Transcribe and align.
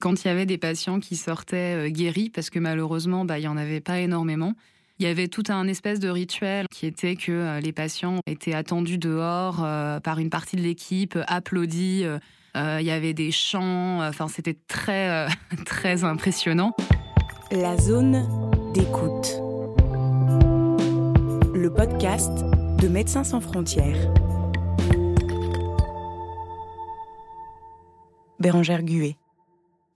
Quand 0.00 0.24
il 0.24 0.28
y 0.28 0.30
avait 0.30 0.46
des 0.46 0.58
patients 0.58 1.00
qui 1.00 1.16
sortaient 1.16 1.90
guéris, 1.90 2.30
parce 2.30 2.50
que 2.50 2.58
malheureusement, 2.58 3.24
bah, 3.24 3.38
il 3.38 3.42
n'y 3.42 3.48
en 3.48 3.56
avait 3.56 3.80
pas 3.80 3.98
énormément, 4.00 4.52
il 4.98 5.06
y 5.06 5.08
avait 5.08 5.28
tout 5.28 5.44
un 5.48 5.66
espèce 5.68 6.00
de 6.00 6.08
rituel 6.08 6.66
qui 6.70 6.86
était 6.86 7.16
que 7.16 7.60
les 7.60 7.72
patients 7.72 8.20
étaient 8.26 8.54
attendus 8.54 8.98
dehors 8.98 9.56
par 10.02 10.18
une 10.18 10.30
partie 10.30 10.56
de 10.56 10.62
l'équipe, 10.62 11.18
applaudis. 11.26 12.04
il 12.54 12.82
y 12.82 12.90
avait 12.90 13.12
des 13.12 13.30
chants, 13.30 14.06
enfin 14.06 14.28
c'était 14.28 14.56
très 14.68 15.26
très 15.66 16.04
impressionnant. 16.04 16.74
La 17.50 17.76
zone 17.76 18.26
d'écoute. 18.74 19.40
Le 21.54 21.70
podcast 21.74 22.32
de 22.80 22.88
Médecins 22.88 23.24
sans 23.24 23.40
frontières. 23.40 24.12
Bérangère 28.38 28.82
Gué. 28.82 29.16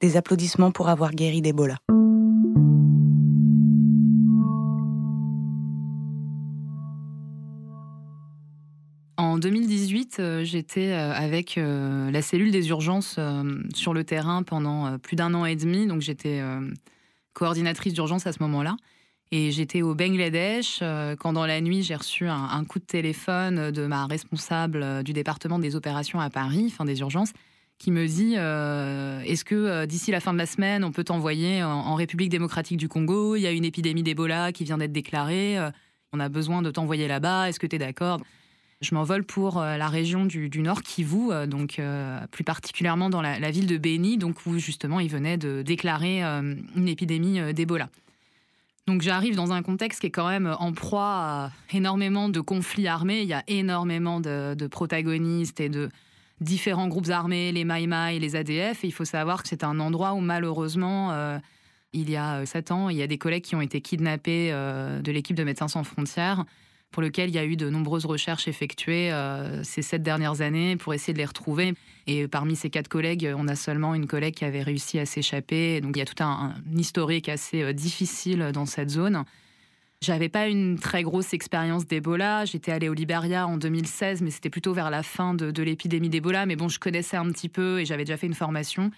Des 0.00 0.16
applaudissements 0.16 0.70
pour 0.70 0.88
avoir 0.88 1.12
guéri 1.12 1.42
d'Ebola. 1.42 1.76
En 9.18 9.36
2018, 9.36 10.16
euh, 10.18 10.44
j'étais 10.44 10.92
euh, 10.92 11.12
avec 11.12 11.58
euh, 11.58 12.10
la 12.10 12.22
cellule 12.22 12.50
des 12.50 12.70
urgences 12.70 13.20
sur 13.74 13.92
le 13.92 14.04
terrain 14.04 14.42
pendant 14.42 14.98
plus 14.98 15.16
d'un 15.16 15.34
an 15.34 15.44
et 15.44 15.54
demi. 15.54 15.86
Donc 15.86 16.00
j'étais 16.00 16.42
coordinatrice 17.34 17.92
d'urgence 17.92 18.26
à 18.26 18.32
ce 18.32 18.42
moment-là. 18.42 18.76
Et 19.32 19.52
j'étais 19.52 19.82
au 19.82 19.94
Bangladesh 19.94 20.82
quand 21.20 21.34
dans 21.34 21.46
la 21.46 21.60
nuit 21.60 21.82
j'ai 21.82 21.94
reçu 21.94 22.26
un, 22.26 22.64
coup 22.64 22.78
de 22.78 22.84
téléphone 22.84 23.70
de 23.70 23.86
ma 23.86 24.06
responsable 24.06 25.04
du 25.04 25.12
département 25.12 25.58
des 25.58 25.76
opérations 25.76 26.18
à 26.18 26.30
Paris, 26.30 26.64
enfin 26.66 26.84
des 26.84 26.98
urgences, 27.00 27.32
qui 27.80 27.90
me 27.90 28.06
dit 28.06 28.34
Est-ce 28.34 29.44
que 29.44 29.86
d'ici 29.86 30.12
la 30.12 30.20
fin 30.20 30.32
de 30.32 30.38
la 30.38 30.46
semaine 30.46 30.84
on 30.84 30.92
peut 30.92 31.02
t'envoyer 31.02 31.64
en, 31.64 31.96
République 31.96 32.28
démocratique 32.28 32.76
du 32.76 32.88
Congo? 32.88 33.34
Il 33.34 33.40
y 33.40 33.46
a 33.48 33.50
une 33.50 33.64
épidémie 33.64 34.04
d'Ebola 34.04 34.52
qui 34.52 34.62
vient 34.62 34.78
d'être 34.78 34.92
déclarée. 34.92 35.58
on 36.12 36.20
a 36.20 36.28
besoin 36.28 36.62
de 36.62 36.70
t'envoyer 36.70 37.08
là-bas. 37.08 37.48
Est-ce 37.48 37.58
que 37.58 37.66
tu 37.66 37.76
es 37.76 37.78
d'accord? 37.80 38.20
Je 38.80 38.94
m'envole 38.94 39.24
pour 39.24 39.58
euh, 39.58 39.76
la 39.76 39.88
région 39.88 40.24
du, 40.24 40.48
Nord 40.62 40.82
Kivu, 40.82 41.30
euh, 41.30 41.46
donc 41.46 41.78
euh, 41.78 42.18
plus 42.30 42.44
particulièrement 42.44 43.10
dans 43.10 43.20
la, 43.20 43.50
ville 43.50 43.66
de 43.66 43.76
Beni, 43.76 44.16
donc 44.16 44.46
où 44.46 44.58
justement 44.58 45.00
il 45.00 45.10
venait 45.10 45.36
de 45.36 45.60
déclarer 45.60 46.22
une 46.22 46.88
épidémie 46.88 47.52
d'Ebola. 47.52 47.90
Donc 48.86 49.02
j'arrive 49.02 49.36
dans 49.36 49.52
un 49.52 49.62
contexte 49.62 50.00
qui 50.00 50.06
est 50.06 50.10
quand 50.10 50.28
même 50.28 50.54
en 50.58 50.72
proie 50.72 51.02
à 51.04 51.50
énormément 51.72 52.30
de 52.30 52.40
conflits 52.40 52.88
armés. 52.88 53.20
Il 53.20 53.28
y 53.28 53.34
a 53.34 53.44
énormément 53.48 54.18
de, 54.20 54.66
protagonistes 54.66 55.60
et 55.60 55.68
de 55.68 55.90
différents 56.40 56.88
groupes 56.88 57.10
armés, 57.10 57.52
les 57.52 57.64
Maïmaï, 57.64 58.18
les 58.18 58.36
ADF. 58.36 58.84
Il 58.84 58.92
faut 58.92 59.04
savoir 59.04 59.42
que 59.42 59.48
c'est 59.48 59.64
un 59.64 59.78
endroit 59.80 60.12
où 60.12 60.20
malheureusement, 60.20 61.38
il 61.92 62.10
y 62.10 62.16
a 62.16 62.44
sept 62.46 62.70
ans, 62.70 62.88
il 62.88 62.96
y 62.96 63.02
a 63.02 63.06
des 63.06 63.18
collègues 63.18 63.44
qui 63.44 63.54
ont 63.54 63.60
été 63.60 63.80
kidnappés 63.80 64.50
de 64.50 65.12
l'équipe 65.12 65.36
de 65.36 65.44
Médecins 65.44 65.68
sans 65.68 65.84
frontières 65.84 66.44
pour 66.90 67.02
lequel 67.02 67.28
il 67.28 67.34
y 67.34 67.38
a 67.38 67.44
eu 67.44 67.56
de 67.56 67.70
nombreuses 67.70 68.04
recherches 68.04 68.48
effectuées 68.48 69.12
euh, 69.12 69.62
ces 69.62 69.82
sept 69.82 70.02
dernières 70.02 70.40
années 70.40 70.76
pour 70.76 70.92
essayer 70.92 71.12
de 71.12 71.18
les 71.18 71.24
retrouver. 71.24 71.74
Et 72.06 72.26
parmi 72.26 72.56
ces 72.56 72.70
quatre 72.70 72.88
collègues, 72.88 73.32
on 73.36 73.46
a 73.46 73.54
seulement 73.54 73.94
une 73.94 74.06
collègue 74.06 74.34
qui 74.34 74.44
avait 74.44 74.62
réussi 74.62 74.98
à 74.98 75.06
s'échapper. 75.06 75.80
Donc 75.80 75.96
il 75.96 76.00
y 76.00 76.02
a 76.02 76.06
tout 76.06 76.22
un, 76.22 76.54
historique 76.74 77.28
assez 77.28 77.62
euh, 77.62 77.72
difficile 77.72 78.50
dans 78.52 78.66
cette 78.66 78.90
zone. 78.90 79.24
J'avais 80.02 80.30
pas 80.30 80.48
une 80.48 80.78
très 80.78 81.02
grosse 81.02 81.34
expérience 81.34 81.86
d'Ebola. 81.86 82.46
J'étais 82.46 82.72
allée 82.72 82.88
au 82.88 82.94
Liberia 82.94 83.46
en 83.46 83.58
2016, 83.58 84.22
mais 84.22 84.30
c'était 84.30 84.48
plutôt 84.48 84.72
vers 84.72 84.88
la 84.88 85.02
fin 85.02 85.34
de, 85.34 85.62
l'épidémie 85.62 86.08
d'Ebola. 86.08 86.46
Mais 86.46 86.56
bon, 86.56 86.68
je 86.68 86.78
connaissais 86.78 87.18
un 87.18 87.30
petit 87.30 87.50
peu 87.50 87.80
et 87.80 87.84
j'avais 87.84 88.04
déjà 88.04 88.16
fait 88.16 88.26
une 88.26 88.32
formation. 88.32 88.90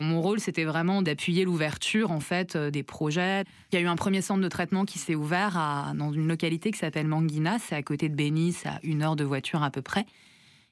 Mon 0.00 0.20
rôle, 0.20 0.38
c'était 0.38 0.64
vraiment 0.64 1.00
d'appuyer 1.00 1.46
l'ouverture 1.46 2.10
en 2.10 2.20
fait 2.20 2.56
euh, 2.56 2.70
des 2.70 2.82
projets. 2.82 3.44
Il 3.72 3.76
y 3.76 3.78
a 3.78 3.80
eu 3.80 3.86
un 3.86 3.96
premier 3.96 4.20
centre 4.20 4.42
de 4.42 4.48
traitement 4.48 4.84
qui 4.84 4.98
s'est 4.98 5.14
ouvert 5.14 5.92
dans 5.94 6.12
une 6.12 6.28
localité 6.28 6.72
qui 6.72 6.78
s'appelle 6.78 7.06
Manguina, 7.06 7.58
c'est 7.58 7.74
à 7.74 7.82
côté 7.82 8.10
de 8.10 8.14
Bénis, 8.14 8.56
à 8.66 8.80
une 8.82 9.02
heure 9.02 9.16
de 9.16 9.24
voiture 9.24 9.62
à 9.62 9.70
peu 9.70 9.80
près. 9.80 10.04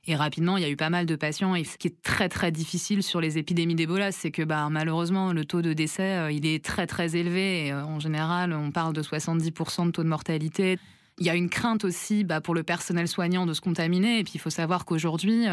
Et 0.06 0.16
rapidement, 0.16 0.56
il 0.56 0.62
y 0.62 0.66
a 0.66 0.70
eu 0.70 0.76
pas 0.76 0.90
mal 0.90 1.06
de 1.06 1.16
patients. 1.16 1.54
Et 1.54 1.64
ce 1.64 1.76
qui 1.76 1.88
est 1.88 2.02
très 2.02 2.28
très 2.28 2.50
difficile 2.50 3.02
sur 3.02 3.20
les 3.20 3.36
épidémies 3.36 3.74
d'Ebola, 3.74 4.12
c'est 4.12 4.30
que 4.30 4.42
bah, 4.42 4.68
malheureusement, 4.70 5.32
le 5.32 5.44
taux 5.44 5.60
de 5.60 5.72
décès, 5.72 6.16
euh, 6.16 6.32
il 6.32 6.46
est 6.46 6.64
très 6.64 6.86
très 6.86 7.16
élevé. 7.16 7.72
Euh, 7.72 7.84
en 7.84 8.00
général, 8.00 8.52
on 8.52 8.70
parle 8.70 8.94
de 8.94 9.02
70% 9.02 9.86
de 9.86 9.90
taux 9.90 10.02
de 10.02 10.08
mortalité. 10.08 10.78
Il 11.18 11.26
y 11.26 11.30
a 11.30 11.34
une 11.34 11.50
crainte 11.50 11.84
aussi 11.84 12.24
bah, 12.24 12.40
pour 12.40 12.54
le 12.54 12.62
personnel 12.62 13.08
soignant 13.08 13.44
de 13.44 13.52
se 13.52 13.60
contaminer. 13.60 14.20
Et 14.20 14.24
puis, 14.24 14.34
il 14.36 14.40
faut 14.40 14.50
savoir 14.50 14.84
qu'aujourd'hui, 14.84 15.46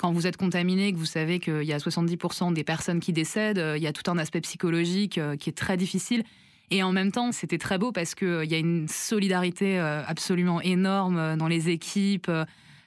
quand 0.00 0.12
vous 0.12 0.26
êtes 0.26 0.38
contaminé, 0.38 0.92
que 0.94 0.96
vous 0.96 1.04
savez 1.04 1.40
qu'il 1.40 1.64
y 1.64 1.74
a 1.74 1.78
70% 1.78 2.54
des 2.54 2.64
personnes 2.64 3.00
qui 3.00 3.12
décèdent, 3.12 3.58
euh, 3.58 3.76
il 3.76 3.82
y 3.82 3.86
a 3.86 3.92
tout 3.92 4.10
un 4.10 4.16
aspect 4.16 4.40
psychologique 4.40 5.18
euh, 5.18 5.36
qui 5.36 5.50
est 5.50 5.56
très 5.56 5.76
difficile. 5.76 6.24
Et 6.70 6.82
en 6.82 6.90
même 6.90 7.12
temps, 7.12 7.32
c'était 7.32 7.58
très 7.58 7.76
beau 7.76 7.92
parce 7.92 8.14
qu'il 8.14 8.28
euh, 8.28 8.44
y 8.46 8.54
a 8.54 8.58
une 8.58 8.88
solidarité 8.88 9.78
absolument 9.78 10.62
énorme 10.62 11.36
dans 11.36 11.48
les 11.48 11.68
équipes. 11.68 12.30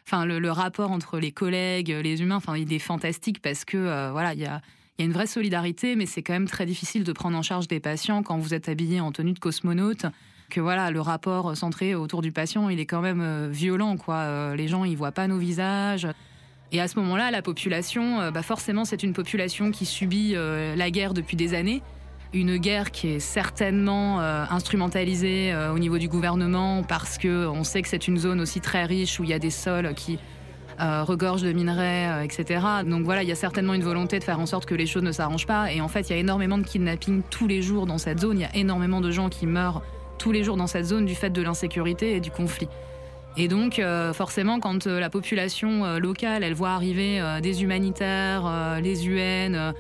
Enfin, 0.06 0.26
le, 0.26 0.52
rapport 0.52 0.92
entre 0.92 1.20
les 1.20 1.32
collègues, 1.32 1.90
les 1.90 2.22
humains, 2.22 2.36
enfin, 2.36 2.58
il 2.58 2.72
est 2.74 2.80
fantastique 2.80 3.42
parce 3.42 3.64
que 3.64 4.12
voilà, 4.12 4.34
il 4.34 4.40
y 4.42 4.46
a, 4.46 4.62
une 5.00 5.14
vraie 5.14 5.28
solidarité, 5.28 5.96
mais 5.96 6.06
c'est 6.06 6.22
quand 6.22 6.34
même 6.34 6.48
très 6.48 6.66
difficile 6.66 7.04
de 7.04 7.12
prendre 7.14 7.38
en 7.38 7.42
charge 7.42 7.68
des 7.68 7.80
patients 7.80 8.22
quand 8.22 8.38
vous 8.38 8.54
êtes 8.54 8.70
habillé 8.70 9.00
en 9.00 9.12
tenue 9.12 9.34
de 9.34 9.40
cosmonaute. 9.40 10.06
Que 10.50 10.62
voilà, 10.62 10.92
le 10.92 11.02
rapport 11.02 11.56
centré 11.58 11.96
autour 11.96 12.22
du 12.22 12.32
patient, 12.32 12.70
il 12.70 12.80
est 12.80 12.86
quand 12.86 13.02
même 13.02 13.50
violent, 13.50 13.98
quoi. 13.98 14.56
les 14.56 14.68
gens, 14.68 14.84
ils 14.84 14.98
voient 14.98 15.14
pas 15.14 15.28
nos 15.28 15.38
visages. 15.38 16.08
Et 16.74 16.82
à 16.82 16.88
ce 16.88 16.98
moment-là, 17.00 17.30
la 17.30 17.44
population, 17.44 18.20
euh, 18.20 18.32
bah 18.32 18.42
forcément, 18.42 18.84
c'est 18.84 19.04
une 19.04 19.14
population 19.14 19.70
qui 19.70 19.86
subit 19.86 20.34
euh, 20.36 20.76
la 20.76 20.90
guerre 20.90 21.14
depuis 21.14 21.38
des 21.38 21.54
années. 21.54 21.84
Une 22.34 22.58
guerre 22.58 22.92
qui 22.92 23.10
est 23.10 23.20
certainement 23.20 24.20
euh, 24.20 24.46
instrumentalisée 24.50 25.56
au 25.74 25.78
niveau 25.78 25.98
du 25.98 26.08
gouvernement 26.08 26.84
parce 26.84 27.18
qu'on 27.18 27.64
sait 27.64 27.82
que 27.82 27.88
c'est 27.88 28.08
une 28.08 28.18
zone 28.18 28.42
aussi 28.42 28.60
très 28.60 28.86
riche 28.86 29.20
où 29.20 29.24
il 29.24 29.30
y 29.30 29.34
a 29.34 29.40
des 29.40 29.52
sols 29.52 29.94
qui 29.94 30.18
regorgent 30.80 31.44
de 31.44 31.52
minerais, 31.52 32.26
etc. 32.26 32.66
Donc 32.86 33.06
voilà, 33.06 33.22
il 33.22 33.30
y 33.30 33.32
a 33.32 33.36
certainement 33.36 33.76
une 33.76 33.84
volonté 33.84 34.18
de 34.18 34.24
faire 34.24 34.40
en 34.40 34.48
sorte 34.48 34.66
que 34.66 34.74
les 34.74 34.88
choses 34.88 35.04
ne 35.04 35.12
s'arrangent 35.12 35.46
pas. 35.46 35.72
Et 35.72 35.82
en 35.82 35.88
fait, 35.88 36.10
il 36.10 36.14
y 36.14 36.16
a 36.16 36.20
énormément 36.20 36.58
de 36.58 36.64
kidnappings 36.64 37.22
tous 37.30 37.48
les 37.48 37.62
jours 37.62 37.86
dans 37.86 38.00
cette 38.00 38.20
zone. 38.20 38.40
Il 38.40 38.42
y 38.42 38.46
a 38.46 38.56
énormément 38.56 39.00
de 39.00 39.12
gens 39.12 39.30
qui 39.30 39.46
meurent 39.46 39.84
tous 40.18 40.32
les 40.32 40.44
jours 40.44 40.58
dans 40.58 40.68
cette 40.68 40.86
zone 40.86 41.06
du 41.06 41.16
fait 41.16 41.30
de 41.30 41.42
l'insécurité 41.42 42.16
et 42.16 42.20
du 42.20 42.32
conflit. 42.32 42.68
Et 43.36 43.48
donc, 43.48 43.80
euh, 43.80 44.14
forcément, 44.14 44.60
quand 44.60 44.86
euh, 44.86 45.00
la 45.00 45.10
population 45.10 45.86
euh, 45.86 46.00
locale, 46.00 46.44
elle 46.44 46.54
voit 46.54 46.72
arriver 46.72 47.22
des 47.42 47.64
humanitaires, 47.64 48.80
les 48.82 49.08
UN, 49.08 49.74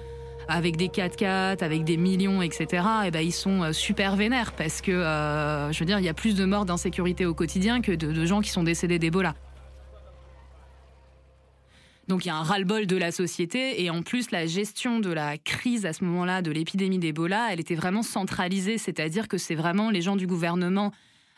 avec 0.48 0.78
des 0.78 0.88
4x4, 0.88 1.64
avec 1.64 1.84
des 1.84 1.98
millions, 1.98 2.42
etc., 2.42 2.68
et 3.04 3.08
eh 3.08 3.12
ben, 3.12 3.22
ils 3.22 3.31
sont 3.31 3.72
super 3.74 4.16
vénères 4.16 4.54
parce 4.54 4.81
que, 4.81 4.92
je 4.92 5.80
veux 5.80 5.86
dire, 5.86 6.00
il 6.00 6.06
y 6.06 6.09
a 6.09 6.14
plus 6.14 6.36
de 6.36 6.46
morts 6.46 6.66
d'insécurité 6.66 7.26
au 7.26 7.34
quotidien 7.34 7.81
que 7.81 7.92
de, 7.92 8.26
gens 8.26 8.42
qui 8.42 8.50
sont 8.50 8.64
décédés 8.64 9.00
d'Ebola. 9.00 9.36
Donc 12.08 12.26
il 12.26 12.28
y 12.28 12.31
a 12.31 12.36
un 12.36 12.44
ras-le-bol 12.44 12.86
de 12.86 12.98
la 12.98 13.12
société 13.12 13.81
et 13.81 13.90
en 13.90 14.02
plus 14.02 14.31
la 14.31 14.46
gestion 14.46 15.00
de 15.00 15.12
la 15.12 15.38
crise 15.38 15.86
à 15.86 15.94
ce 15.94 16.04
moment-là, 16.04 16.42
de 16.42 16.52
l'épidémie 16.52 17.00
d'Ebola, 17.00 17.48
elle 17.52 17.62
était 17.62 17.75
vraiment 17.75 18.04
centralisée, 18.04 18.78
c'est-à-dire 18.78 19.28
que 19.28 19.38
c'est 19.38 19.56
vraiment 19.56 19.90
les 19.90 20.02
gens 20.02 20.18
du 20.18 20.28
gouvernement 20.28 20.92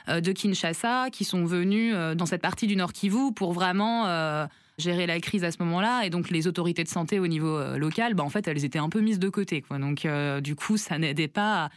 euh, 0.10 0.22
de 0.22 0.32
Kinshasa 0.32 1.10
qui 1.12 1.24
sont 1.24 1.46
venus 1.46 1.94
euh, 1.96 2.16
dans 2.16 2.26
cette 2.26 2.42
partie 2.42 2.68
du 2.68 2.76
Nord 2.76 2.94
Kivu 2.94 3.32
pour 3.34 3.54
vraiment 3.54 4.08
euh, 4.08 4.46
gérer 4.78 5.06
la 5.08 5.20
crise 5.20 5.44
à 5.44 5.52
ce 5.52 5.58
moment-là. 5.64 6.06
Et 6.06 6.10
donc, 6.10 6.30
les 6.30 6.48
autorités 6.48 6.84
de 6.84 6.90
santé 6.90 7.20
au 7.20 7.28
niveau 7.28 7.78
local, 7.78 8.14
bah, 8.14 8.24
en 8.24 8.30
fait, 8.30 8.48
elles 8.48 8.66
étaient 8.66 8.80
un 8.80 8.90
peu 8.90 9.02
mises 9.02 9.20
de 9.20 9.30
côté. 9.30 9.62
Quoi. 9.62 9.80
Donc, 9.80 10.08
du 10.42 10.56
coup, 10.56 10.78
ça 10.78 10.98
n'aidait 10.98 11.28
pas 11.28 11.70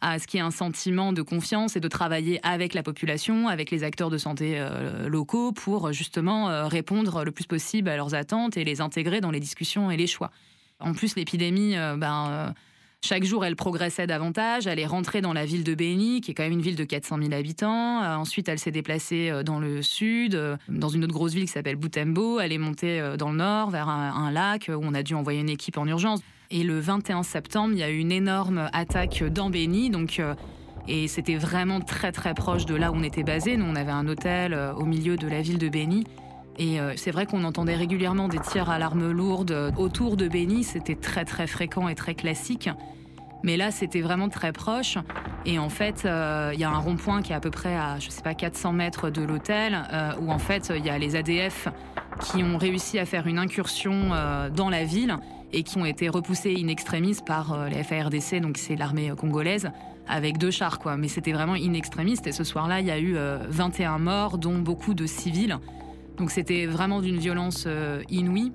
à, 0.00 0.18
ce 0.18 0.26
qu'il 0.26 0.38
y 0.38 0.42
ait 0.42 0.46
un 0.46 0.50
sentiment 0.50 1.12
de 1.12 1.22
confiance 1.22 1.76
et 1.76 1.80
de 1.80 1.88
travailler 1.88 2.40
avec 2.42 2.74
la 2.74 2.82
population, 2.82 3.48
avec 3.48 3.70
les 3.70 3.82
acteurs 3.84 4.10
de 4.10 4.18
santé 4.18 4.62
locaux 5.06 5.52
pour 5.52 5.92
justement 5.92 6.68
répondre 6.68 7.24
le 7.24 7.32
plus 7.32 7.46
possible 7.46 7.88
à 7.88 7.96
leurs 7.96 8.14
attentes 8.14 8.56
et 8.56 8.64
les 8.64 8.80
intégrer 8.80 9.20
dans 9.20 9.30
les 9.30 9.40
discussions 9.40 9.90
et 9.90 9.96
les 9.96 10.06
choix. 10.06 10.30
En 10.80 10.92
plus, 10.92 11.16
l'épidémie, 11.16 11.76
ben 11.96 12.54
chaque 13.04 13.24
jour, 13.24 13.44
elle 13.44 13.54
progressait 13.54 14.06
davantage. 14.06 14.66
Elle 14.66 14.78
est 14.78 14.86
rentrée 14.86 15.20
dans 15.20 15.34
la 15.34 15.44
ville 15.44 15.62
de 15.62 15.74
Béni, 15.74 16.22
qui 16.22 16.30
est 16.30 16.34
quand 16.34 16.42
même 16.42 16.54
une 16.54 16.62
ville 16.62 16.74
de 16.74 16.84
400 16.84 17.18
000 17.18 17.34
habitants. 17.34 18.02
Euh, 18.02 18.14
ensuite, 18.14 18.48
elle 18.48 18.58
s'est 18.58 18.70
déplacée 18.70 19.28
euh, 19.28 19.42
dans 19.42 19.60
le 19.60 19.82
sud, 19.82 20.34
euh, 20.34 20.56
dans 20.70 20.88
une 20.88 21.04
autre 21.04 21.12
grosse 21.12 21.34
ville 21.34 21.44
qui 21.44 21.52
s'appelle 21.52 21.76
Boutembo. 21.76 22.40
Elle 22.40 22.52
est 22.52 22.58
montée 22.58 23.14
dans 23.18 23.30
le 23.30 23.36
nord, 23.36 23.68
vers 23.68 23.90
un, 23.90 24.30
lac, 24.30 24.70
où 24.74 24.80
on 24.82 24.94
a 24.94 25.02
dû 25.02 25.14
envoyer 25.14 25.40
une 25.40 25.50
équipe 25.50 25.76
en 25.76 25.86
urgence. 25.86 26.20
Et 26.50 26.62
le 26.62 26.80
21 26.80 27.24
septembre, 27.24 27.74
il 27.74 27.80
y 27.80 27.82
a 27.82 27.90
eu 27.90 27.98
une 27.98 28.10
énorme 28.10 28.70
attaque 28.72 29.22
dans 29.22 29.50
Béni. 29.50 29.90
Donc, 29.90 30.22
et 30.88 31.06
c'était 31.06 31.36
vraiment 31.36 31.80
très 31.80 32.10
très 32.10 32.32
proche 32.32 32.64
de 32.64 32.74
là 32.74 32.90
où 32.90 32.94
on 32.94 33.02
était 33.02 33.22
basé. 33.22 33.58
Nous, 33.58 33.66
on 33.66 33.76
avait 33.76 33.92
un 33.92 34.08
hôtel 34.08 34.58
au 34.78 34.86
milieu 34.86 35.16
de 35.18 35.28
la 35.28 35.42
ville 35.42 35.58
de 35.58 35.68
Béni. 35.68 36.04
Et 36.58 36.78
c'est 36.96 37.10
vrai 37.10 37.26
qu'on 37.26 37.42
entendait 37.44 37.74
régulièrement 37.74 38.28
des 38.28 38.38
tirs 38.38 38.70
à 38.70 38.78
l'arme 38.78 39.10
lourde 39.10 39.72
autour 39.76 40.16
de 40.16 40.28
Béni. 40.28 40.62
C'était 40.62 40.94
très 40.94 41.24
très 41.24 41.46
fréquent 41.46 41.88
et 41.88 41.94
très 41.94 42.14
classique. 42.14 42.70
Mais 43.44 43.58
là, 43.58 43.70
c'était 43.70 44.00
vraiment 44.00 44.30
très 44.30 44.52
proche. 44.52 44.96
Et 45.44 45.58
en 45.58 45.68
fait, 45.68 46.06
euh, 46.06 46.52
il 46.54 46.60
y 46.60 46.64
a 46.64 46.70
un 46.70 46.78
rond-point 46.78 47.20
qui 47.20 47.32
est 47.32 47.34
à 47.34 47.40
peu 47.40 47.50
près 47.50 47.76
à, 47.76 47.98
je 47.98 48.08
sais 48.08 48.22
pas, 48.22 48.32
400 48.32 48.72
mètres 48.72 49.10
de 49.10 49.20
l'hôtel, 49.20 49.86
euh, 49.92 50.12
où 50.22 50.32
en 50.32 50.38
fait, 50.38 50.72
il 50.74 50.82
y 50.82 50.88
a 50.88 50.96
les 50.96 51.14
ADF 51.14 51.68
qui 52.20 52.42
ont 52.42 52.56
réussi 52.56 52.98
à 52.98 53.04
faire 53.04 53.26
une 53.26 53.38
incursion 53.38 54.14
euh, 54.14 54.48
dans 54.48 54.70
la 54.70 54.84
ville 54.84 55.18
et 55.52 55.62
qui 55.62 55.76
ont 55.76 55.84
été 55.84 56.08
repoussés 56.08 56.56
in 56.58 56.68
extremis 56.68 57.18
par 57.24 57.68
les 57.68 57.84
FARDC, 57.84 58.40
donc 58.40 58.56
c'est 58.56 58.76
l'armée 58.76 59.12
congolaise, 59.16 59.70
avec 60.08 60.38
deux 60.38 60.50
chars. 60.50 60.80
Mais 60.98 61.08
c'était 61.08 61.32
vraiment 61.32 61.52
in 61.52 61.74
extremis. 61.74 62.18
Et 62.24 62.32
ce 62.32 62.44
soir-là, 62.44 62.80
il 62.80 62.86
y 62.86 62.90
a 62.90 62.98
eu 62.98 63.16
21 63.50 63.98
morts, 63.98 64.38
dont 64.38 64.58
beaucoup 64.58 64.94
de 64.94 65.06
civils. 65.06 65.58
Donc 66.18 66.30
c'était 66.30 66.66
vraiment 66.66 67.00
d'une 67.00 67.18
violence 67.18 67.66
inouïe. 68.08 68.52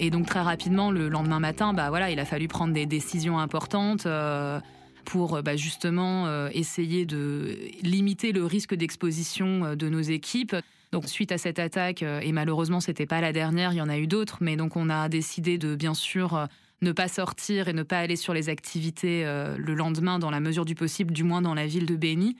Et 0.00 0.10
donc 0.10 0.26
très 0.26 0.40
rapidement, 0.40 0.90
le 0.90 1.08
lendemain 1.08 1.40
matin, 1.40 1.72
bah 1.72 1.88
voilà, 1.88 2.10
il 2.10 2.20
a 2.20 2.24
fallu 2.24 2.48
prendre 2.48 2.72
des 2.72 2.86
décisions 2.86 3.38
importantes 3.38 4.06
euh, 4.06 4.60
pour 5.04 5.42
bah, 5.42 5.56
justement 5.56 6.26
euh, 6.26 6.48
essayer 6.52 7.04
de 7.04 7.58
limiter 7.82 8.32
le 8.32 8.44
risque 8.44 8.74
d'exposition 8.74 9.64
euh, 9.64 9.74
de 9.74 9.88
nos 9.88 10.00
équipes. 10.00 10.54
Donc 10.92 11.06
suite 11.06 11.32
à 11.32 11.38
cette 11.38 11.58
attaque, 11.58 12.02
et 12.02 12.32
malheureusement 12.32 12.80
c'était 12.80 13.04
pas 13.04 13.20
la 13.20 13.30
dernière, 13.30 13.74
il 13.74 13.76
y 13.76 13.82
en 13.82 13.90
a 13.90 13.98
eu 13.98 14.06
d'autres, 14.06 14.38
mais 14.40 14.56
donc 14.56 14.74
on 14.74 14.88
a 14.88 15.10
décidé 15.10 15.58
de 15.58 15.76
bien 15.76 15.92
sûr 15.92 16.48
ne 16.80 16.92
pas 16.92 17.08
sortir 17.08 17.68
et 17.68 17.74
ne 17.74 17.82
pas 17.82 17.98
aller 17.98 18.16
sur 18.16 18.32
les 18.32 18.48
activités 18.48 19.22
le 19.22 19.74
lendemain 19.74 20.18
dans 20.18 20.30
la 20.30 20.40
mesure 20.40 20.64
du 20.64 20.74
possible, 20.74 21.12
du 21.12 21.24
moins 21.24 21.42
dans 21.42 21.52
la 21.52 21.66
ville 21.66 21.84
de 21.84 21.94
Béni. 21.94 22.38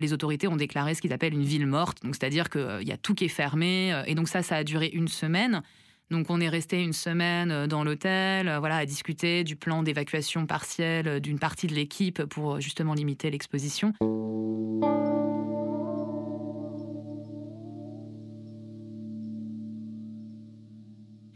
Les 0.00 0.12
autorités 0.12 0.48
ont 0.48 0.56
déclaré 0.56 0.94
ce 0.94 1.00
qu'ils 1.00 1.12
appellent 1.12 1.34
une 1.34 1.44
ville 1.44 1.66
morte, 1.66 2.02
donc 2.02 2.14
c'est-à-dire 2.14 2.50
qu'il 2.50 2.82
y 2.82 2.92
a 2.92 2.96
tout 2.96 3.14
qui 3.14 3.24
est 3.24 3.28
fermé, 3.28 4.02
et 4.06 4.14
donc 4.14 4.28
ça, 4.28 4.42
ça 4.42 4.56
a 4.56 4.64
duré 4.64 4.88
une 4.88 5.08
semaine. 5.08 5.62
Donc 6.10 6.26
on 6.28 6.40
est 6.40 6.48
resté 6.48 6.82
une 6.82 6.92
semaine 6.92 7.50
euh, 7.50 7.66
dans 7.66 7.82
l'hôtel, 7.82 8.48
euh, 8.48 8.58
voilà, 8.58 8.76
à 8.76 8.86
discuter 8.86 9.42
du 9.42 9.56
plan 9.56 9.82
d'évacuation 9.82 10.46
partielle 10.46 11.08
euh, 11.08 11.20
d'une 11.20 11.38
partie 11.38 11.66
de 11.66 11.74
l'équipe 11.74 12.22
pour 12.24 12.60
justement 12.60 12.94
limiter 12.94 13.30
l'exposition. 13.30 13.92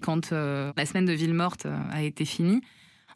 Quand 0.01 0.31
la 0.31 0.87
semaine 0.87 1.05
de 1.05 1.13
ville 1.13 1.35
morte 1.35 1.67
a 1.67 2.03
été 2.03 2.25
finie, 2.25 2.63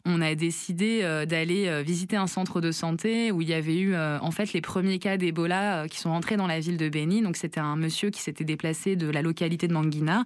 on 0.05 0.21
a 0.21 0.35
décidé 0.35 1.01
d'aller 1.27 1.81
visiter 1.83 2.17
un 2.17 2.27
centre 2.27 2.59
de 2.59 2.71
santé 2.71 3.31
où 3.31 3.41
il 3.41 3.47
y 3.47 3.53
avait 3.53 3.79
eu 3.79 3.95
en 3.95 4.31
fait 4.31 4.51
les 4.51 4.59
premiers 4.61 4.99
cas 4.99 5.15
d'Ebola 5.15 5.87
qui 5.89 5.97
sont 5.97 6.09
rentrés 6.09 6.35
dans 6.35 6.47
la 6.47 6.59
ville 6.59 6.77
de 6.77 6.89
Beni. 6.89 7.21
Donc 7.21 7.37
c'était 7.37 7.61
un 7.61 7.77
monsieur 7.77 8.09
qui 8.09 8.21
s'était 8.21 8.43
déplacé 8.43 8.95
de 8.95 9.09
la 9.09 9.21
localité 9.21 9.67
de 9.67 9.73
Manguina 9.73 10.25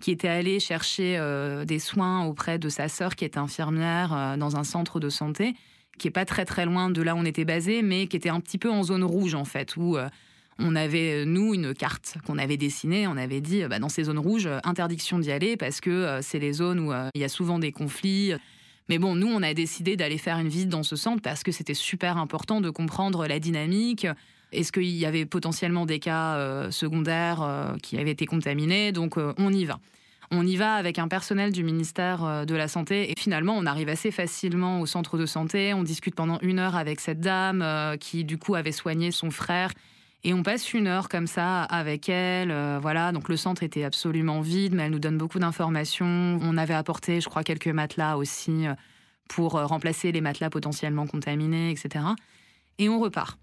qui 0.00 0.10
était 0.10 0.28
allé 0.28 0.60
chercher 0.60 1.16
euh, 1.18 1.64
des 1.64 1.78
soins 1.78 2.24
auprès 2.26 2.58
de 2.58 2.68
sa 2.68 2.88
sœur 2.88 3.16
qui 3.16 3.24
est 3.24 3.36
infirmière 3.36 4.12
euh, 4.12 4.36
dans 4.36 4.56
un 4.56 4.64
centre 4.64 5.00
de 5.00 5.08
santé, 5.08 5.54
qui 5.98 6.08
est 6.08 6.12
pas 6.12 6.24
très 6.24 6.44
très 6.44 6.66
loin 6.66 6.90
de 6.90 7.02
là 7.02 7.14
où 7.14 7.18
on 7.18 7.24
était 7.24 7.44
basé, 7.44 7.82
mais 7.82 8.06
qui 8.06 8.16
était 8.16 8.28
un 8.28 8.40
petit 8.40 8.58
peu 8.58 8.70
en 8.70 8.82
zone 8.82 9.04
rouge 9.04 9.34
en 9.34 9.44
fait, 9.44 9.76
où 9.76 9.96
euh, 9.96 10.08
on 10.58 10.76
avait, 10.76 11.24
nous, 11.24 11.54
une 11.54 11.74
carte 11.74 12.16
qu'on 12.26 12.38
avait 12.38 12.56
dessinée. 12.56 13.06
On 13.06 13.16
avait 13.16 13.40
dit, 13.40 13.64
bah, 13.64 13.78
dans 13.78 13.88
ces 13.88 14.04
zones 14.04 14.18
rouges, 14.18 14.48
interdiction 14.62 15.18
d'y 15.18 15.32
aller 15.32 15.56
parce 15.56 15.80
que 15.80 16.20
c'est 16.22 16.38
les 16.38 16.52
zones 16.52 16.78
où 16.78 16.92
il 17.14 17.20
y 17.20 17.24
a 17.24 17.28
souvent 17.28 17.58
des 17.58 17.72
conflits. 17.72 18.34
Mais 18.88 18.98
bon, 18.98 19.14
nous, 19.14 19.28
on 19.28 19.42
a 19.42 19.54
décidé 19.54 19.96
d'aller 19.96 20.18
faire 20.18 20.38
une 20.38 20.48
visite 20.48 20.68
dans 20.68 20.82
ce 20.82 20.96
centre 20.96 21.22
parce 21.22 21.42
que 21.42 21.52
c'était 21.52 21.74
super 21.74 22.18
important 22.18 22.60
de 22.60 22.70
comprendre 22.70 23.26
la 23.26 23.38
dynamique, 23.38 24.06
est-ce 24.54 24.72
qu'il 24.72 24.84
y 24.84 25.04
avait 25.04 25.26
potentiellement 25.26 25.86
des 25.86 25.98
cas 25.98 26.36
euh, 26.36 26.70
secondaires 26.70 27.42
euh, 27.42 27.76
qui 27.82 27.98
avaient 27.98 28.12
été 28.12 28.26
contaminés? 28.26 28.92
Donc 28.92 29.18
euh, 29.18 29.34
on 29.36 29.52
y 29.52 29.64
va. 29.64 29.78
On 30.30 30.46
y 30.46 30.56
va 30.56 30.74
avec 30.74 30.98
un 30.98 31.08
personnel 31.08 31.52
du 31.52 31.62
ministère 31.62 32.46
de 32.46 32.54
la 32.54 32.66
Santé 32.66 33.10
et 33.10 33.14
finalement 33.16 33.54
on 33.56 33.66
arrive 33.66 33.90
assez 33.90 34.10
facilement 34.10 34.80
au 34.80 34.86
centre 34.86 35.18
de 35.18 35.26
santé. 35.26 35.74
On 35.74 35.82
discute 35.82 36.14
pendant 36.14 36.38
une 36.40 36.58
heure 36.58 36.76
avec 36.76 37.00
cette 37.00 37.20
dame 37.20 37.62
qui 38.00 38.24
du 38.24 38.38
coup 38.38 38.54
avait 38.54 38.72
soigné 38.72 39.10
son 39.10 39.30
frère 39.30 39.70
et 40.24 40.34
on 40.34 40.42
passe 40.42 40.72
une 40.72 40.86
heure 40.86 41.08
comme 41.08 41.26
ça 41.26 41.62
avec 41.62 42.08
elle. 42.08 42.52
voilà, 42.80 43.12
donc 43.12 43.28
le 43.28 43.36
centre 43.36 43.62
était 43.62 43.84
absolument 43.84 44.40
vide, 44.40 44.74
mais 44.74 44.84
elle 44.84 44.92
nous 44.92 44.98
donne 44.98 45.18
beaucoup 45.18 45.38
d'informations. 45.38 46.38
On 46.40 46.56
avait 46.56 46.74
apporté, 46.74 47.20
je 47.20 47.28
crois, 47.28 47.44
quelques 47.44 47.68
matelas 47.68 48.16
aussi 48.16 48.64
pour 49.28 49.52
remplacer 49.52 50.12
les 50.12 50.20
matelas 50.20 50.50
potentiellement 50.50 51.06
contaminés, 51.06 51.70
etc. 51.70 52.04
Et 52.78 52.88
on 52.88 52.98
repart. 52.98 53.38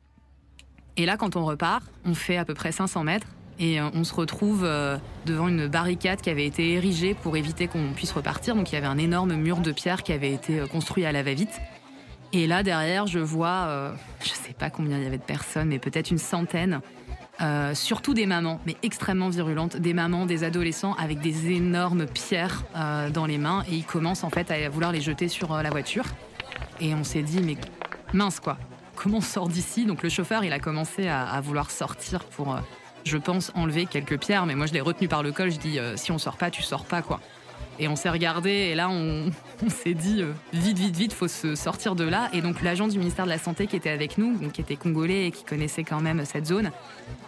Et 0.98 1.06
là, 1.06 1.18
quand 1.18 1.36
on 1.36 1.46
repart, 1.46 1.84
on 2.06 2.14
fait 2.14 2.38
à 2.38 2.46
peu 2.46 2.54
près 2.54 2.72
500 2.72 3.04
mètres 3.04 3.28
et 3.60 3.80
euh, 3.80 3.90
on 3.94 4.04
se 4.04 4.14
retrouve 4.14 4.64
euh, 4.64 4.98
devant 5.26 5.48
une 5.48 5.68
barricade 5.68 6.22
qui 6.22 6.30
avait 6.30 6.46
été 6.46 6.74
érigée 6.74 7.14
pour 7.14 7.38
éviter 7.38 7.68
qu'on 7.68 7.94
puisse 7.94 8.12
repartir. 8.12 8.56
Donc 8.56 8.72
il 8.72 8.76
y 8.76 8.78
avait 8.78 8.88
un 8.88 8.98
énorme 8.98 9.36
mur 9.36 9.60
de 9.60 9.72
pierre 9.72 10.04
qui 10.04 10.12
avait 10.14 10.32
été 10.32 10.60
euh, 10.60 10.68
construit 10.68 11.06
à 11.06 11.12
la 11.12 11.24
va-vite. 11.24 11.62
Et 12.34 12.48
là, 12.48 12.64
derrière, 12.64 13.08
je 13.08 13.20
vois, 13.20 13.94
je 14.24 14.30
ne 14.30 14.36
sais 14.36 14.54
pas 14.54 14.70
combien 14.70 14.98
il 14.98 15.04
y 15.04 15.08
avait 15.08 15.18
de 15.18 15.24
personnes, 15.24 15.68
mais 15.68 15.80
peut-être 15.80 16.12
une 16.12 16.18
centaine, 16.18 16.80
surtout 17.74 18.14
des 18.14 18.26
mamans, 18.26 18.62
mais 18.66 18.78
extrêmement 18.84 19.28
virulentes, 19.28 19.76
des 19.76 19.94
mamans, 19.94 20.26
des 20.26 20.46
adolescents 20.46 20.94
avec 20.94 21.20
des 21.20 21.52
énormes 21.52 22.06
pierres 22.06 22.64
dans 23.14 23.26
les 23.26 23.38
mains. 23.38 23.66
Et 23.70 23.76
ils 23.76 23.86
commencent 23.86 24.24
en 24.24 24.30
fait 24.30 24.50
à 24.50 24.70
vouloir 24.70 24.94
les 24.94 25.02
jeter 25.02 25.28
sur 25.28 25.54
la 25.62 25.70
voiture. 25.70 26.06
Et 26.80 26.96
on 26.96 27.04
s'est 27.04 27.22
dit, 27.22 27.42
mais 27.42 27.58
mince 28.14 28.40
quoi, 28.40 28.58
comment 28.96 29.18
on 29.18 29.22
sort 29.22 29.48
d'ici? 29.48 29.86
Donc 29.86 30.04
le 30.04 30.10
chauffeur, 30.10 30.44
il 30.44 30.54
a 30.54 30.60
commencé 30.60 31.08
à, 31.08 31.40
vouloir 31.42 31.72
sortir 31.72 32.24
pour, 32.24 32.54
euh, 32.54 32.60
je 33.04 33.18
pense, 33.18 33.52
enlever 33.56 33.86
quelques 33.86 34.20
pierres. 34.20 34.46
Mais 34.46 34.56
moi, 34.56 34.66
je 34.66 34.74
l'ai 34.74 34.82
retenu 34.82 35.08
par 35.08 35.24
le 35.24 35.32
col. 35.32 35.52
Je 35.52 35.60
dis, 35.60 35.80
euh, 35.80 35.98
si 35.98 36.12
on 36.12 36.18
sort 36.18 36.38
pas, 36.38 36.52
tu 36.52 36.62
sors 36.62 36.86
pas, 36.86 37.02
quoi. 37.02 37.20
Et 37.82 37.90
on 37.90 37.98
s'est 37.98 38.10
regardé 38.10 38.50
et 38.50 38.76
là, 38.76 38.90
on, 38.92 39.30
s'est 39.68 39.94
dit, 39.94 40.22
euh, 40.22 40.32
vite, 40.54 40.78
vite, 40.78 40.96
vite, 40.96 41.14
faut 41.14 41.28
se 41.28 41.56
sortir 41.56 41.96
de 41.96 42.06
là. 42.06 42.30
Et 42.32 42.42
donc 42.42 42.62
l'agent 42.62 42.88
du 42.88 42.98
ministère 42.98 43.26
de 43.26 43.30
la 43.30 43.38
Santé 43.38 43.68
qui 43.68 43.76
était 43.76 43.90
avec 43.90 44.18
nous, 44.18 44.38
donc, 44.38 44.54
qui 44.54 44.62
était 44.62 44.78
congolais 44.78 45.28
et 45.28 45.32
qui 45.32 45.44
connaissait 45.44 45.84
quand 45.84 46.00
même 46.00 46.24
cette 46.24 46.46
zone, 46.46 46.72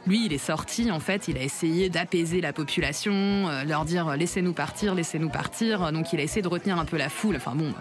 lui, 0.08 0.26
il 0.26 0.32
est 0.32 0.38
sorti, 0.38 0.92
en 0.92 1.00
fait, 1.02 1.28
il 1.28 1.38
a 1.38 1.42
essayé 1.42 1.90
d'apaiser 1.90 2.40
la 2.40 2.54
population, 2.54 3.50
leur 3.68 3.84
dire, 3.84 4.16
laissez-nous 4.16 4.54
partir, 4.54 4.96
laissez-nous 4.96 5.30
partir. 5.30 5.92
Donc 5.92 6.14
il 6.14 6.20
a 6.20 6.24
essayé 6.24 6.42
de 6.42 6.48
retenir 6.48 6.80
un 6.80 6.86
peu 6.86 6.98
la 6.98 7.10
foule. 7.10 7.36
Enfin 7.36 7.56
bon, 7.56 7.74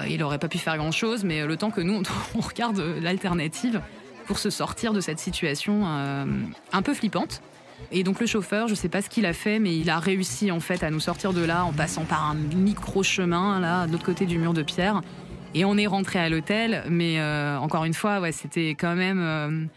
euh, 0.00 0.08
il 0.08 0.18
n'aurait 0.18 0.38
pas 0.38 0.48
pu 0.48 0.58
faire 0.58 0.76
grand-chose, 0.76 1.24
mais 1.24 1.40
euh, 1.40 1.46
le 1.46 1.56
temps 1.56 1.70
que 1.70 1.80
nous, 1.80 2.02
on, 2.34 2.40
regarde 2.40 2.78
euh, 2.78 3.00
l'alternative 3.00 3.80
pour 4.26 4.38
se 4.38 4.50
sortir 4.50 4.92
de 4.92 5.00
cette 5.00 5.18
situation 5.18 5.84
un 5.84 6.82
peu 6.82 6.94
flippante. 6.94 7.42
Et 7.90 8.04
donc 8.04 8.20
le 8.20 8.26
chauffeur, 8.26 8.68
je 8.68 8.72
ne 8.72 8.76
sais 8.76 8.88
pas 8.88 9.02
ce 9.02 9.10
qu'il 9.10 9.26
a 9.26 9.32
fait, 9.32 9.58
mais 9.58 9.76
il 9.76 9.90
a 9.90 9.98
réussi 9.98 10.50
en 10.50 10.60
fait 10.60 10.82
à 10.82 10.90
nous 10.90 11.00
sortir 11.00 11.32
de 11.32 11.44
là 11.44 11.64
en 11.64 11.72
passant 11.72 12.04
par 12.04 12.30
un 12.30 12.34
micro 12.34 13.02
chemin 13.02 13.60
là, 13.60 13.86
de 13.86 13.92
l'autre 13.92 14.04
côté 14.04 14.26
du 14.26 14.38
mur 14.38 14.52
de 14.52 14.62
pierre. 14.62 15.02
Et 15.54 15.64
on 15.64 15.76
est 15.76 15.86
rentré 15.86 16.18
à 16.18 16.28
l'hôtel, 16.28 16.84
mais 16.88 17.20
encore 17.58 17.84
une 17.84 17.92
fois, 17.92 18.32
c'était 18.32 18.70
quand 18.70 18.94
même 18.94 19.68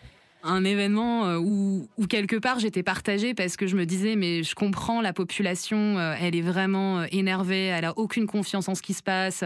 un 0.43 0.63
événement 0.63 1.35
où, 1.35 1.89
où, 1.97 2.07
quelque 2.07 2.37
part 2.37 2.59
j'étais 2.59 2.83
partagée 2.83 3.33
parce 3.33 3.57
que 3.57 3.67
je 3.67 3.75
me 3.75 3.85
disais 3.85 4.15
mais 4.15 4.43
je 4.43 4.55
comprends 4.55 5.01
la 5.01 5.11
population, 5.11 5.99
elle 6.21 6.35
est 6.35 6.41
vraiment 6.41 7.03
énervée, 7.11 7.65
elle 7.65 7.85
a 7.85 7.97
aucune 7.97 8.27
confiance 8.27 8.69
en 8.69 8.75
ce 8.75 8.81
qui 8.81 8.93
se 8.93 9.03
passe. 9.03 9.43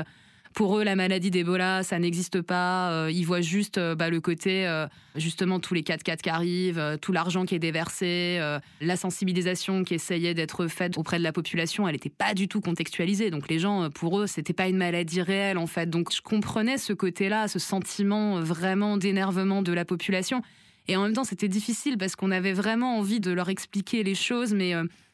Pour 0.54 0.78
eux, 0.78 0.84
la 0.84 0.96
maladie 0.96 1.31
d'Ebola, 1.31 1.84
ça 1.84 2.00
n'existe 2.00 2.42
pas. 2.42 2.92
Euh, 2.92 3.12
ils 3.12 3.25
voient 3.25 3.42
juste 3.42 3.78
euh, 3.78 3.95
bah, 3.95 4.09
le 4.09 4.19
côté, 4.19 4.68
euh, 4.68 4.88
justement, 5.16 5.59
tous 5.59 5.73
les 5.73 5.83
4x4 5.83 6.18
qui 6.18 6.30
arrivent, 6.30 6.97
tout 7.02 7.12
l'argent 7.12 7.45
qui 7.45 7.56
est 7.56 7.59
déversé, 7.59 8.40
la 8.81 8.95
sensibilisation 8.95 9.83
qui 9.83 9.94
essayait 9.94 10.33
d'être 10.33 10.68
faite 10.68 10.97
auprès 10.97 11.18
de 11.18 11.23
la 11.23 11.31
population, 11.31 11.88
elle 11.88 11.94
n'était 11.94 12.09
pas 12.09 12.33
du 12.33 12.47
tout 12.47 12.62
contextualisée. 12.62 13.30
Donc 13.30 13.47
les 13.50 13.59
gens, 13.59 13.90
pour 13.90 14.19
eux, 14.19 14.28
c'était 14.28 14.54
pas 14.54 14.68
une 14.68 14.78
maladie 14.78 15.21
réelle, 15.21 15.57
en 15.57 15.68
fait. 15.68 15.90
Donc 15.90 16.14
je 16.14 16.21
comprenais 16.21 16.78
ce 16.78 16.94
côté-là, 16.94 17.47
ce 17.47 17.59
sentiment 17.59 18.42
vraiment 18.42 18.97
d'énervement 18.97 19.62
de 19.62 19.71
la 19.71 19.85
population. 19.85 20.42
Et 20.88 20.95
en 20.95 21.04
même 21.04 21.14
temps, 21.14 21.23
c'était 21.23 21.47
difficile 21.47 21.97
parce 21.97 22.16
qu'on 22.16 22.31
avait 22.31 22.54
vraiment 22.54 22.97
envie 22.97 23.19
de 23.19 23.31
leur 23.31 23.50
expliquer 23.50 24.04
les 24.04 24.16
choses, 24.16 24.54
mais 24.54 24.73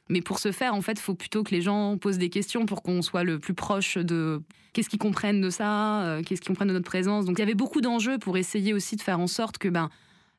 mais 0.09 0.21
pour 0.21 0.39
ce 0.39 0.51
faire, 0.51 0.75
en 0.75 0.81
fait, 0.81 0.93
il 0.93 1.01
faut 1.01 1.15
plutôt 1.15 1.43
que 1.43 1.51
les 1.51 1.61
gens 1.61 1.97
posent 1.97 2.19
des 2.19 2.29
questions 2.29 2.65
pour 2.65 2.83
qu'on 2.83 3.01
soit 3.01 3.23
le 3.23 3.39
plus 3.39 3.55
proche 3.55 3.97
de 3.97 4.41
qu'est-ce 4.73 4.89
qu'ils 4.89 4.99
comprennent 4.99 5.41
de 5.41 5.49
ça, 5.49 6.03
euh, 6.03 6.21
qu'est-ce 6.21 6.41
qu'ils 6.41 6.49
comprennent 6.49 6.67
de 6.67 6.73
notre 6.73 6.85
présence. 6.85 7.25
Donc 7.25 7.37
il 7.37 7.41
y 7.41 7.43
avait 7.43 7.55
beaucoup 7.55 7.81
d'enjeux 7.81 8.19
pour 8.19 8.37
essayer 8.37 8.73
aussi 8.73 8.95
de 8.95 9.01
faire 9.01 9.19
en 9.19 9.27
sorte 9.27 9.57
que 9.57 9.67
ben, 9.67 9.89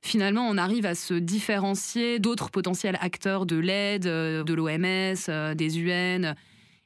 finalement 0.03 0.47
on 0.49 0.57
arrive 0.57 0.87
à 0.87 0.95
se 0.95 1.15
différencier 1.15 2.21
d'autres 2.21 2.51
potentiels 2.51 2.97
acteurs 3.01 3.45
de 3.45 3.57
l'aide, 3.57 4.07
euh, 4.07 4.45
de 4.45 4.55
l'OMS, 4.55 5.17
euh, 5.29 5.55
des 5.55 5.81
UN. 5.81 6.35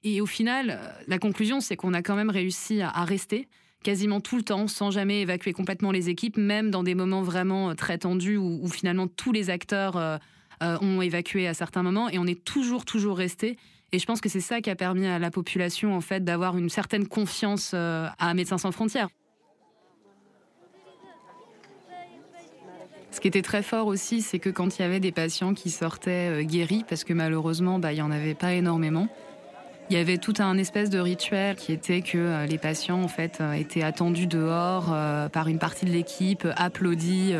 Et 0.02 0.22
au 0.22 0.26
final, 0.26 0.80
la 1.08 1.18
conclusion, 1.18 1.60
c'est 1.60 1.76
qu'on 1.76 1.92
a 1.92 2.00
quand 2.00 2.16
même 2.16 2.30
réussi 2.30 2.80
à, 2.80 3.04
rester 3.04 3.48
quasiment 3.82 4.22
tout 4.22 4.36
le 4.36 4.42
temps, 4.42 4.66
sans 4.66 4.90
jamais 4.90 5.20
évacuer 5.20 5.52
complètement 5.52 5.90
les 5.90 6.08
équipes, 6.08 6.38
même 6.38 6.70
dans 6.70 6.82
des 6.82 6.94
moments 6.94 7.20
vraiment 7.20 7.74
très 7.74 7.98
tendus 7.98 8.38
où, 8.38 8.66
finalement 8.68 9.08
tous 9.08 9.32
les 9.32 9.50
acteurs 9.50 10.18
euh, 10.62 10.76
ont 10.82 11.00
évacué 11.00 11.48
à 11.48 11.54
certains 11.54 11.82
moments 11.82 12.10
et 12.10 12.18
on 12.18 12.26
est 12.26 12.44
toujours, 12.44 12.84
toujours 12.84 13.16
resté. 13.16 13.56
Et 13.92 13.98
je 13.98 14.04
pense 14.04 14.20
que 14.20 14.28
c'est 14.28 14.40
ça 14.40 14.60
qui 14.60 14.68
a 14.68 14.76
permis 14.76 15.06
à 15.06 15.18
la 15.18 15.30
population 15.30 15.96
en 15.96 16.02
fait 16.02 16.22
d'avoir 16.22 16.58
une 16.58 16.68
certaine 16.68 17.08
confiance 17.08 17.72
euh, 17.72 18.06
à 18.18 18.34
Médecins 18.34 18.58
sans 18.58 18.70
frontières. 18.70 19.08
Ce 23.10 23.20
qui 23.20 23.28
était 23.28 23.40
très 23.40 23.62
fort 23.62 23.86
aussi, 23.86 24.20
c'est 24.20 24.38
que 24.38 24.50
quand 24.50 24.78
il 24.78 24.82
y 24.82 24.84
avait 24.84 25.00
des 25.00 25.12
patients 25.12 25.54
qui 25.54 25.70
sortaient 25.70 26.42
euh, 26.42 26.42
guéris, 26.42 26.84
parce 26.86 27.04
que 27.04 27.14
malheureusement, 27.14 27.78
bah, 27.78 27.92
il 27.92 27.96
n'y 27.96 28.02
en 28.02 28.10
avait 28.10 28.34
pas 28.34 28.52
énormément, 28.52 29.08
il 29.88 29.96
y 29.96 29.98
avait 29.98 30.18
tout 30.18 30.34
un 30.40 30.58
espèce 30.58 30.90
de 30.90 30.98
rituel 30.98 31.56
qui 31.56 31.72
était 31.72 32.02
que 32.02 32.46
les 32.46 32.58
patients 32.58 33.02
en 33.02 33.08
fait 33.08 33.42
étaient 33.56 33.82
attendus 33.82 34.28
dehors 34.28 34.94
par 35.32 35.48
une 35.48 35.58
partie 35.58 35.84
de 35.84 35.90
l'équipe, 35.90 36.46
applaudis 36.54 37.34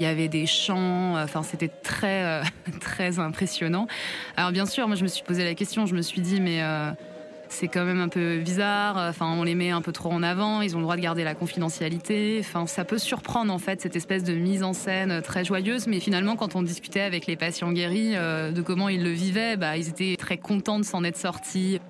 il 0.00 0.04
y 0.04 0.06
avait 0.06 0.28
des 0.28 0.46
chants, 0.46 1.16
enfin 1.22 1.42
c'était 1.42 1.68
très 1.68 2.24
euh, 2.24 2.42
très 2.80 3.18
impressionnant. 3.18 3.86
Alors 4.36 4.52
bien 4.52 4.66
sûr, 4.66 4.86
moi 4.86 4.96
je 4.96 5.02
me 5.02 5.08
suis 5.08 5.22
posé 5.22 5.44
la 5.44 5.54
question, 5.54 5.86
je 5.86 5.94
me 5.94 6.02
suis 6.02 6.20
dit 6.20 6.40
mais 6.40 6.62
euh, 6.62 6.90
c'est 7.48 7.68
quand 7.68 7.84
même 7.84 8.00
un 8.00 8.08
peu 8.08 8.38
bizarre. 8.38 8.96
Enfin, 8.96 9.32
on 9.38 9.42
les 9.42 9.54
met 9.54 9.70
un 9.70 9.82
peu 9.82 9.92
trop 9.92 10.10
en 10.10 10.22
avant. 10.22 10.62
Ils 10.62 10.74
ont 10.74 10.78
le 10.78 10.84
droit 10.84 10.96
de 10.96 11.00
garder 11.00 11.24
la 11.24 11.34
confidentialité. 11.34 12.38
Enfin, 12.40 12.66
ça 12.66 12.84
peut 12.84 12.98
surprendre 12.98 13.52
en 13.52 13.58
fait 13.58 13.80
cette 13.80 13.96
espèce 13.96 14.24
de 14.24 14.34
mise 14.34 14.62
en 14.62 14.72
scène 14.72 15.22
très 15.22 15.44
joyeuse. 15.44 15.86
Mais 15.86 16.00
finalement, 16.00 16.36
quand 16.36 16.56
on 16.56 16.62
discutait 16.62 17.00
avec 17.00 17.26
les 17.26 17.36
patients 17.36 17.72
guéris 17.72 18.12
euh, 18.14 18.50
de 18.50 18.62
comment 18.62 18.88
ils 18.88 19.02
le 19.02 19.10
vivaient, 19.10 19.56
bah, 19.56 19.76
ils 19.76 19.88
étaient 19.88 20.16
très 20.18 20.38
contents 20.38 20.78
de 20.78 20.84
s'en 20.84 21.04
être 21.04 21.16
sortis. 21.16 21.80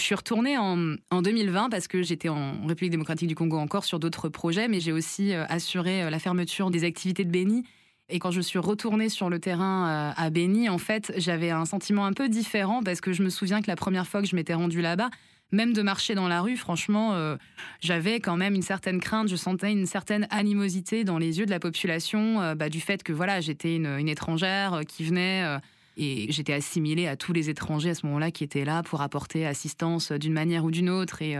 Je 0.00 0.06
suis 0.06 0.14
retournée 0.14 0.56
en, 0.56 0.94
en 1.10 1.20
2020 1.20 1.68
parce 1.68 1.86
que 1.86 2.00
j'étais 2.02 2.30
en 2.30 2.66
République 2.66 2.90
démocratique 2.90 3.28
du 3.28 3.34
Congo 3.34 3.58
encore 3.58 3.84
sur 3.84 3.98
d'autres 3.98 4.30
projets, 4.30 4.66
mais 4.66 4.80
j'ai 4.80 4.92
aussi 4.92 5.34
euh, 5.34 5.44
assuré 5.50 6.02
euh, 6.02 6.10
la 6.10 6.18
fermeture 6.18 6.70
des 6.70 6.84
activités 6.84 7.22
de 7.26 7.30
Béni 7.30 7.64
et 8.08 8.18
quand 8.18 8.30
je 8.30 8.40
suis 8.40 8.58
retournée 8.58 9.10
sur 9.10 9.28
le 9.28 9.38
terrain 9.38 9.88
euh, 9.88 10.12
à 10.16 10.30
Béni, 10.30 10.70
en 10.70 10.78
fait, 10.78 11.12
j'avais 11.18 11.50
un 11.50 11.66
sentiment 11.66 12.06
un 12.06 12.14
peu 12.14 12.30
différent 12.30 12.82
parce 12.82 13.02
que 13.02 13.12
je 13.12 13.22
me 13.22 13.28
souviens 13.28 13.60
que 13.60 13.66
la 13.66 13.76
première 13.76 14.06
fois 14.06 14.22
que 14.22 14.26
je 14.26 14.34
m'étais 14.34 14.54
rendue 14.54 14.80
là-bas, 14.80 15.10
même 15.52 15.74
de 15.74 15.82
marcher 15.82 16.14
dans 16.14 16.28
la 16.28 16.40
rue, 16.40 16.56
franchement, 16.56 17.36
j'avais 17.80 18.20
quand 18.20 18.36
même 18.36 18.54
une 18.54 18.62
certaine 18.62 19.00
crainte, 19.00 19.28
je 19.28 19.34
sentais 19.34 19.72
une 19.72 19.84
certaine 19.84 20.28
animosité 20.30 21.02
dans 21.02 21.18
les 21.18 21.40
yeux 21.40 21.44
de 21.44 21.50
la 21.50 21.58
population, 21.58 22.54
bah, 22.54 22.68
du 22.68 22.80
fait 22.80 23.02
que 23.02 23.12
voilà, 23.12 23.40
j'étais 23.40 23.74
une, 23.74 24.08
étrangère 24.08 24.82
qui 24.86 25.02
venait 25.02 25.58
et 25.96 26.30
j'étais 26.30 26.52
assimilée 26.52 27.06
à 27.06 27.16
tous 27.16 27.32
les 27.32 27.50
étrangers 27.50 27.90
à 27.90 27.94
ce 27.94 28.06
moment-là 28.06 28.30
qui 28.30 28.44
étaient 28.44 28.64
là 28.64 28.82
pour 28.82 29.02
apporter 29.02 29.46
assistance 29.46 30.12
d'une 30.12 30.32
manière 30.32 30.64
ou 30.64 30.70
d'une 30.70 30.90
autre. 30.90 31.22
Et, 31.22 31.36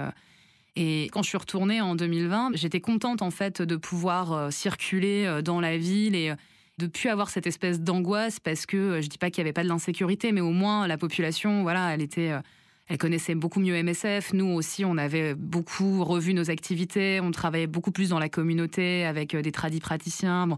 et 0.77 1.09
quand 1.13 1.23
je 1.23 1.29
suis 1.29 1.39
retournée 1.39 1.81
en 1.81 1.95
2020, 1.95 2.51
j'étais 2.55 2.81
contente 2.81 3.23
en 3.23 3.31
fait 3.31 3.63
de 3.63 3.77
pouvoir 3.77 4.53
circuler 4.53 5.41
dans 5.43 5.61
la 5.61 5.79
ville 5.79 6.15
et 6.15 6.35
de 6.81 6.87
plus 6.87 7.09
avoir 7.09 7.31
cette 7.31 7.47
espèce 7.47 7.81
d'angoisse 7.81 8.41
parce 8.41 8.67
que 8.67 8.77
euh, 8.77 9.03
je 9.03 9.09
dis 9.09 9.19
pas 9.19 9.31
qu'il 9.31 9.39
y 9.39 9.43
avait 9.43 9.53
pas 9.53 9.63
de 9.63 9.69
l'insécurité, 9.69 10.33
mais 10.33 10.41
au 10.41 10.51
moins 10.51 10.89
la 10.89 10.99
population, 10.99 11.63
voilà, 11.63 11.95
elle 11.95 12.03
était, 12.03 12.33
euh, 12.33 12.41
elle 12.89 12.99
connaissait 12.99 13.35
beaucoup 13.35 13.61
mieux 13.61 13.81
MSF. 13.81 14.33
Nous 14.33 14.47
aussi, 14.47 14.85
on 14.85 14.97
avait 14.97 15.35
beaucoup 15.35 16.05
revu 16.05 16.35
nos 16.35 16.51
activités, 16.51 17.21
on 17.21 17.31
travaillait 17.31 17.69
beaucoup 17.69 17.93
plus 17.93 18.09
dans 18.09 18.19
la 18.19 18.29
communauté 18.29 19.05
avec 19.05 19.35
euh, 19.35 19.43
des 19.43 19.53
tradis 19.53 19.81
praticiens. 19.81 20.49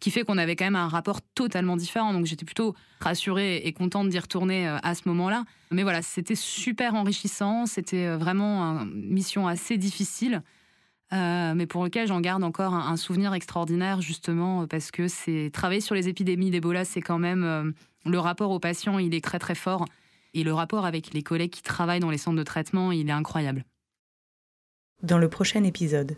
Qui 0.00 0.10
fait 0.10 0.24
qu'on 0.24 0.38
avait 0.38 0.56
quand 0.56 0.64
même 0.64 0.76
un 0.76 0.88
rapport 0.88 1.20
totalement 1.34 1.76
différent. 1.76 2.12
Donc 2.12 2.26
j'étais 2.26 2.44
plutôt 2.44 2.74
rassurée 3.00 3.58
et 3.58 3.72
contente 3.72 4.08
d'y 4.08 4.18
retourner 4.18 4.66
à 4.66 4.94
ce 4.94 5.02
moment-là. 5.06 5.44
Mais 5.70 5.82
voilà, 5.82 6.02
c'était 6.02 6.34
super 6.34 6.94
enrichissant, 6.94 7.66
c'était 7.66 8.16
vraiment 8.16 8.80
une 8.82 9.12
mission 9.12 9.46
assez 9.46 9.76
difficile. 9.76 10.42
Euh, 11.12 11.54
mais 11.54 11.66
pour 11.66 11.82
lequel 11.84 12.06
j'en 12.06 12.20
garde 12.20 12.44
encore 12.44 12.74
un, 12.74 12.96
souvenir 12.96 13.34
extraordinaire, 13.34 14.00
justement, 14.00 14.66
parce 14.66 14.90
que 14.90 15.08
c'est 15.08 15.50
travailler 15.52 15.80
sur 15.80 15.94
les 15.94 16.08
épidémies 16.08 16.50
d'Ebola, 16.50 16.84
c'est 16.84 17.00
quand 17.00 17.18
même 17.18 17.42
euh, 17.42 17.70
le 18.06 18.18
rapport 18.18 18.50
aux 18.50 18.60
patients, 18.60 18.98
il 18.98 19.14
est 19.14 19.24
très 19.24 19.38
très 19.38 19.56
fort. 19.56 19.86
Et 20.34 20.44
le 20.44 20.54
rapport 20.54 20.86
avec 20.86 21.12
les 21.12 21.22
collègues 21.22 21.50
qui 21.50 21.62
travaillent 21.62 22.00
dans 22.00 22.10
les 22.10 22.18
centres 22.18 22.38
de 22.38 22.44
traitement, 22.44 22.92
il 22.92 23.08
est 23.08 23.12
incroyable. 23.12 23.64
Dans 25.02 25.18
le 25.18 25.28
prochain 25.28 25.64
épisode. 25.64 26.16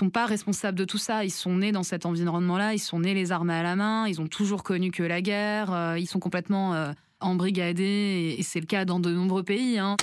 Sont 0.00 0.08
pas 0.08 0.24
responsables 0.24 0.78
de 0.78 0.86
tout 0.86 0.96
ça. 0.96 1.26
Ils 1.26 1.30
sont 1.30 1.58
nés 1.58 1.72
dans 1.72 1.82
cet 1.82 2.06
environnement-là. 2.06 2.72
Ils 2.72 2.78
sont 2.78 3.00
nés 3.00 3.12
les 3.12 3.32
armes 3.32 3.50
à 3.50 3.62
la 3.62 3.76
main. 3.76 4.08
Ils 4.08 4.18
ont 4.22 4.28
toujours 4.28 4.62
connu 4.62 4.90
que 4.90 5.02
la 5.02 5.20
guerre. 5.20 5.74
Euh, 5.74 5.98
ils 5.98 6.06
sont 6.06 6.20
complètement 6.20 6.90
embrigadés. 7.20 8.34
Et 8.38 8.42
c'est 8.42 8.60
le 8.60 8.66
cas 8.66 8.86
dans 8.86 8.98
de 8.98 9.12
nombreux 9.12 9.42
pays. 9.42 9.78
Hein. 9.78 9.98